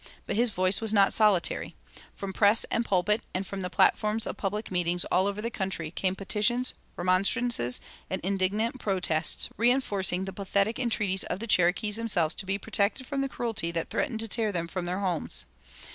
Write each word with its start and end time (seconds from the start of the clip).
But 0.25 0.35
his 0.35 0.49
voice 0.49 0.81
was 0.81 0.91
not 0.91 1.13
solitary. 1.13 1.75
From 2.15 2.33
press 2.33 2.63
and 2.71 2.83
pulpit 2.83 3.21
and 3.35 3.45
from 3.45 3.61
the 3.61 3.69
platforms 3.69 4.25
of 4.25 4.35
public 4.35 4.71
meetings 4.71 5.05
all 5.11 5.27
over 5.27 5.43
the 5.43 5.51
country 5.51 5.91
came 5.91 6.15
petitions, 6.15 6.73
remonstrances, 6.95 7.79
and 8.09 8.19
indignant 8.23 8.79
protests, 8.79 9.49
reinforcing 9.57 10.25
the 10.25 10.33
pathetic 10.33 10.79
entreaties 10.79 11.23
of 11.25 11.37
the 11.37 11.45
Cherokees 11.45 11.97
themselves 11.97 12.33
to 12.33 12.47
be 12.47 12.57
protected 12.57 13.05
from 13.05 13.21
the 13.21 13.29
cruelty 13.29 13.69
that 13.73 13.91
threatened 13.91 14.21
to 14.21 14.27
tear 14.27 14.51
them 14.51 14.67
from 14.67 14.85
their 14.85 15.01
homes. 15.01 15.45